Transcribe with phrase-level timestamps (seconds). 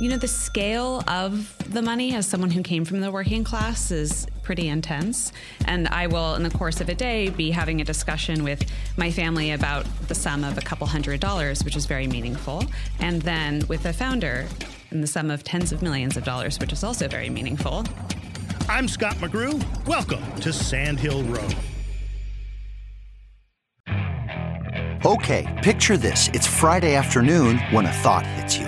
[0.00, 3.90] You know, the scale of the money as someone who came from the working class
[3.90, 5.32] is pretty intense.
[5.64, 8.64] And I will, in the course of a day, be having a discussion with
[8.96, 12.62] my family about the sum of a couple hundred dollars, which is very meaningful.
[13.00, 14.46] And then with a founder,
[14.92, 17.84] in the sum of tens of millions of dollars, which is also very meaningful.
[18.68, 19.60] I'm Scott McGrew.
[19.84, 21.56] Welcome to Sandhill Road.
[25.04, 26.28] Okay, picture this.
[26.34, 28.67] It's Friday afternoon when a thought hits you.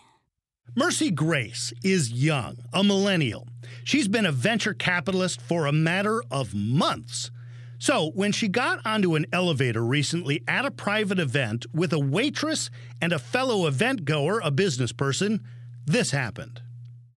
[0.73, 3.45] Merci Grace is young, a millennial.
[3.83, 7.29] She's been a venture capitalist for a matter of months.
[7.77, 12.69] So, when she got onto an elevator recently at a private event with a waitress
[13.01, 15.41] and a fellow event goer, a business person,
[15.85, 16.61] this happened.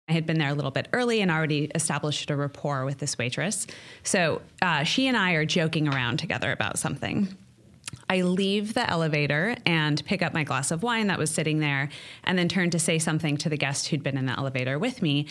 [0.10, 3.20] I had been there a little bit early and already established a rapport with this
[3.20, 3.68] waitress.
[4.02, 7.38] So, uh, she and I are joking around together about something.
[8.14, 11.90] I leave the elevator and pick up my glass of wine that was sitting there,
[12.24, 15.02] and then turn to say something to the guest who'd been in the elevator with
[15.02, 15.26] me.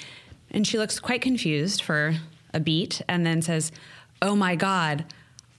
[0.50, 2.16] And she looks quite confused for
[2.52, 3.70] a beat and then says,
[4.20, 5.04] Oh my God,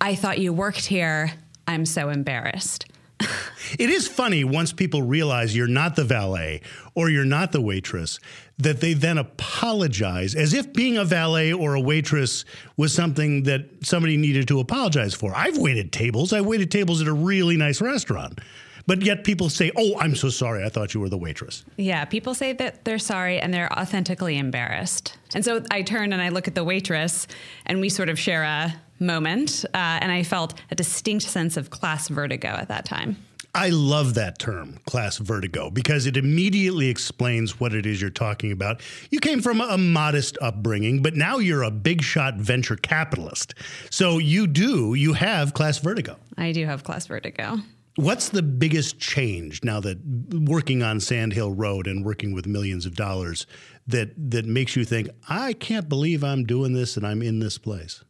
[0.01, 1.31] I thought you worked here.
[1.65, 2.87] I'm so embarrassed.
[3.79, 6.61] it is funny once people realize you're not the valet
[6.95, 8.19] or you're not the waitress
[8.57, 12.45] that they then apologize as if being a valet or a waitress
[12.77, 15.33] was something that somebody needed to apologize for.
[15.35, 16.33] I've waited tables.
[16.33, 18.39] I waited tables at a really nice restaurant.
[18.85, 20.65] But yet people say, "Oh, I'm so sorry.
[20.65, 24.37] I thought you were the waitress." Yeah, people say that they're sorry and they're authentically
[24.37, 25.17] embarrassed.
[25.33, 27.27] And so I turn and I look at the waitress
[27.65, 31.69] and we sort of share a moment, uh, and I felt a distinct sense of
[31.69, 33.17] class vertigo at that time.
[33.55, 38.51] I love that term, class vertigo, because it immediately explains what it is you're talking
[38.51, 38.81] about.
[39.11, 43.53] You came from a modest upbringing, but now you're a big shot venture capitalist.
[43.91, 46.17] So you do, you have class vertigo.
[46.35, 47.57] I do have class vertigo.
[47.95, 49.99] What's the biggest change now that
[50.33, 53.45] working on Sand Hill Road and working with millions of dollars
[53.85, 57.59] that that makes you think, I can't believe I'm doing this and I'm in this
[57.59, 58.03] place?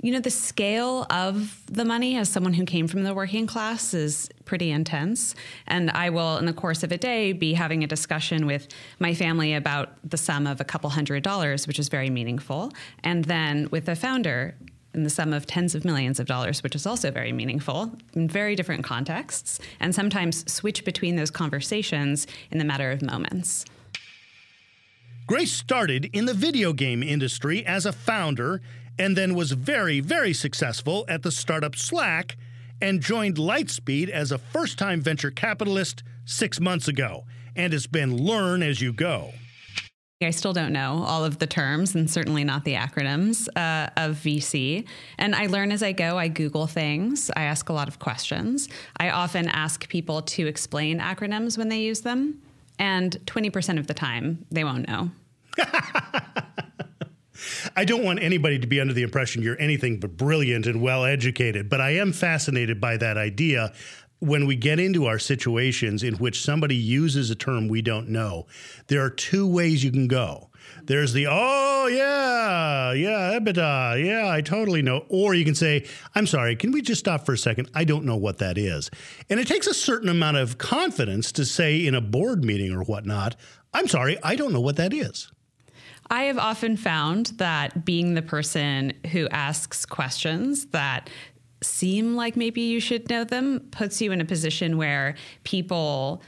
[0.00, 3.94] You know, the scale of the money as someone who came from the working class
[3.94, 5.34] is pretty intense.
[5.66, 8.68] And I will, in the course of a day, be having a discussion with
[9.00, 12.72] my family about the sum of a couple hundred dollars, which is very meaningful.
[13.02, 14.54] And then with the founder,
[14.94, 18.28] in the sum of tens of millions of dollars, which is also very meaningful in
[18.28, 23.64] very different contexts, and sometimes switch between those conversations in the matter of moments.
[25.26, 28.62] Grace started in the video game industry as a founder
[28.98, 32.36] and then was very, very successful at the startup Slack
[32.80, 37.24] and joined Lightspeed as a first time venture capitalist six months ago
[37.56, 39.32] and has been learn as you go.
[40.20, 44.16] I still don't know all of the terms and certainly not the acronyms uh, of
[44.16, 44.84] VC.
[45.16, 46.18] And I learn as I go.
[46.18, 47.30] I Google things.
[47.36, 48.68] I ask a lot of questions.
[48.96, 52.42] I often ask people to explain acronyms when they use them.
[52.80, 55.10] And 20% of the time, they won't know.
[57.76, 61.04] I don't want anybody to be under the impression you're anything but brilliant and well
[61.04, 63.72] educated, but I am fascinated by that idea
[64.20, 68.46] when we get into our situations in which somebody uses a term we don't know.
[68.88, 70.50] There are two ways you can go.
[70.84, 75.04] There's the, oh, yeah, yeah, EBITDA, yeah, I totally know.
[75.08, 77.70] Or you can say, I'm sorry, can we just stop for a second?
[77.74, 78.90] I don't know what that is.
[79.30, 82.82] And it takes a certain amount of confidence to say in a board meeting or
[82.82, 83.36] whatnot,
[83.72, 85.30] I'm sorry, I don't know what that is.
[86.10, 91.10] I have often found that being the person who asks questions that
[91.62, 96.22] seem like maybe you should know them puts you in a position where people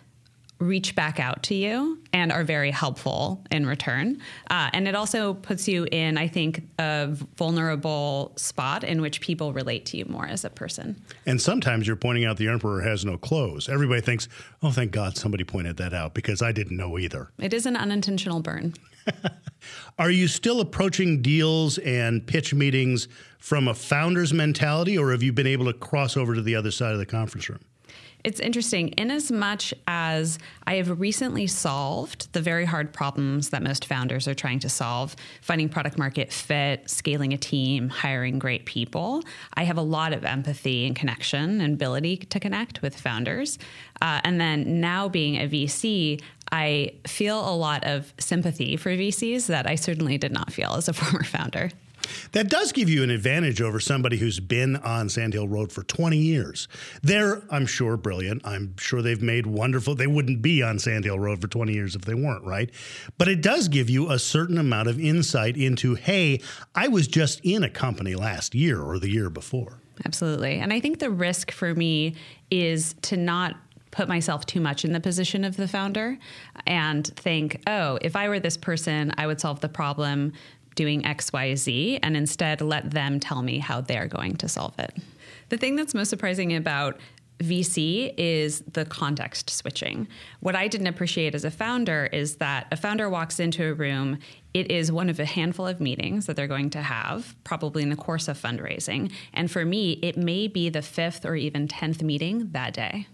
[0.60, 4.20] reach back out to you and are very helpful in return.
[4.50, 9.52] Uh, and it also puts you in, I think, a vulnerable spot in which people
[9.52, 11.02] relate to you more as a person.
[11.26, 13.68] And sometimes you're pointing out the emperor has no clothes.
[13.68, 14.28] Everybody thinks,
[14.62, 17.30] oh, thank God somebody pointed that out because I didn't know either.
[17.38, 18.74] It is an unintentional burn.
[19.98, 23.08] Are you still approaching deals and pitch meetings
[23.38, 26.70] from a founder's mentality, or have you been able to cross over to the other
[26.70, 27.60] side of the conference room?
[28.22, 33.62] It's interesting in as much as I have recently solved the very hard problems that
[33.62, 38.66] most founders are trying to solve finding product market fit, scaling a team, hiring great
[38.66, 39.22] people.
[39.54, 43.58] I have a lot of empathy and connection and ability to connect with founders.
[44.02, 46.20] Uh, and then now being a VC,
[46.52, 50.88] I feel a lot of sympathy for VCs that I certainly did not feel as
[50.88, 51.70] a former founder.
[52.32, 56.16] That does give you an advantage over somebody who's been on Sandhill Road for 20
[56.16, 56.68] years.
[57.02, 58.42] They're, I'm sure, brilliant.
[58.44, 59.94] I'm sure they've made wonderful.
[59.94, 62.70] They wouldn't be on Sandhill Road for 20 years if they weren't, right?
[63.18, 66.40] But it does give you a certain amount of insight into, hey,
[66.74, 69.80] I was just in a company last year or the year before.
[70.04, 70.58] Absolutely.
[70.58, 72.14] And I think the risk for me
[72.50, 73.56] is to not
[73.90, 76.18] put myself too much in the position of the founder
[76.66, 80.32] and think, oh, if I were this person, I would solve the problem
[80.80, 84.96] doing XYZ and instead let them tell me how they're going to solve it.
[85.50, 86.98] The thing that's most surprising about
[87.40, 90.08] VC is the context switching.
[90.40, 94.20] What I didn't appreciate as a founder is that a founder walks into a room,
[94.54, 97.90] it is one of a handful of meetings that they're going to have, probably in
[97.90, 99.12] the course of fundraising.
[99.34, 103.06] And for me, it may be the fifth or even 10th meeting that day.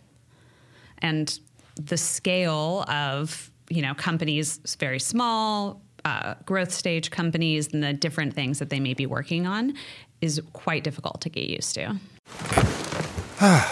[0.98, 1.36] And
[1.74, 8.32] the scale of you know companies very small uh, growth stage companies and the different
[8.32, 9.74] things that they may be working on
[10.20, 11.96] is quite difficult to get used to.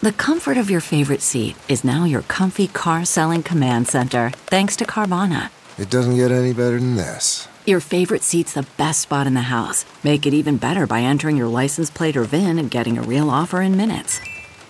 [0.00, 4.76] the comfort of your favorite seat is now your comfy car selling command center, thanks
[4.76, 5.50] to Carvana.
[5.78, 7.48] It doesn't get any better than this.
[7.66, 9.84] Your favorite seat's the best spot in the house.
[10.02, 13.28] Make it even better by entering your license plate or VIN and getting a real
[13.28, 14.20] offer in minutes.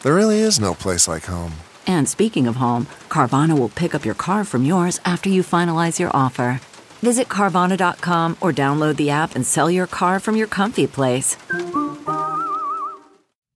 [0.02, 1.52] There really is no place like home.
[1.86, 5.98] And speaking of home, Carvana will pick up your car from yours after you finalize
[5.98, 6.60] your offer.
[7.04, 11.36] Visit Carvana.com or download the app and sell your car from your comfy place.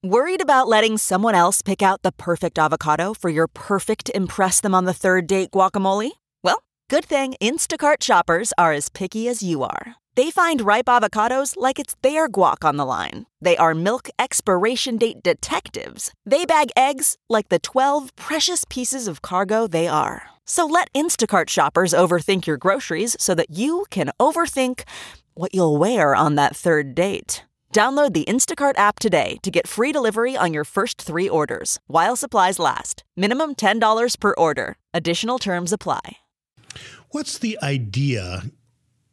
[0.03, 4.75] Worried about letting someone else pick out the perfect avocado for your perfect Impress Them
[4.75, 6.11] on the Third Date guacamole?
[6.43, 9.95] Well, good thing Instacart shoppers are as picky as you are.
[10.13, 13.25] They find ripe avocados like it's their guac on the line.
[13.41, 16.11] They are milk expiration date detectives.
[16.23, 20.29] They bag eggs like the 12 precious pieces of cargo they are.
[20.51, 24.81] So let Instacart shoppers overthink your groceries so that you can overthink
[25.35, 27.45] what you'll wear on that third date.
[27.71, 32.15] Download the Instacart app today to get free delivery on your first three orders while
[32.15, 33.03] supplies last.
[33.15, 34.75] Minimum $10 per order.
[34.91, 36.17] Additional terms apply.
[37.11, 38.45] What's the idea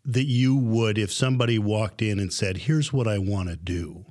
[0.06, 4.06] that you would, if somebody walked in and said, Here's what I want to do,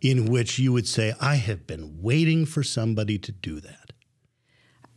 [0.00, 3.87] in which you would say, I have been waiting for somebody to do that?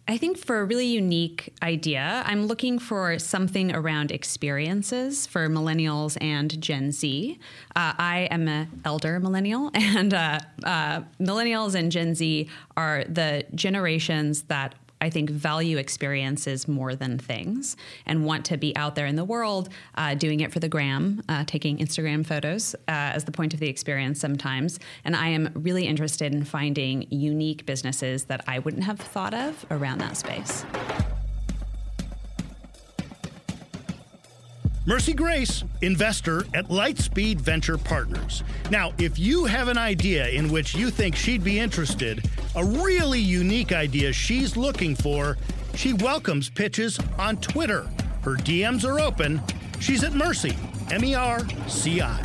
[0.08, 6.18] I think for a really unique idea, I'm looking for something around experiences for millennials
[6.20, 7.40] and Gen Z.
[7.76, 13.46] Uh, I am an elder millennial, and uh, uh, millennials and Gen Z are the
[13.54, 19.08] generations that I think, value experiences more than things and want to be out there
[19.08, 23.26] in the world uh, doing it for the gram, uh, taking Instagram photos uh, as
[23.26, 24.80] the point of the experience sometimes.
[25.04, 29.66] And I am really interested in finding unique businesses that I wouldn't have thought of
[29.72, 30.66] around that space.
[34.88, 38.44] Merci Grace, investor at Lightspeed Venture Partners.
[38.72, 43.20] Now, if you have an idea in which you think she'd be interested, a really
[43.20, 45.38] unique idea she's looking for,
[45.76, 47.88] she welcomes pitches on Twitter.
[48.24, 49.40] Her DMs are open.
[49.80, 50.58] She's at Merci,
[50.90, 52.20] M E R C I.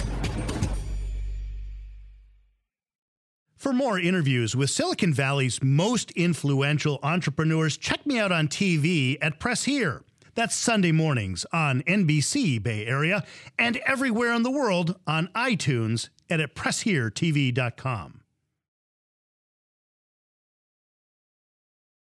[3.58, 9.40] For more interviews with Silicon Valley's most influential entrepreneurs, check me out on TV at
[9.40, 10.05] Press Here.
[10.36, 13.24] That's Sunday mornings on NBC Bay Area
[13.58, 18.20] and everywhere in the world on iTunes and at PressHereTV.com.